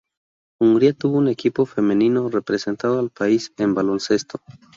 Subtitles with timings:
[0.59, 4.39] Hungría tuvo un equipo femenino representando al país en baloncesto.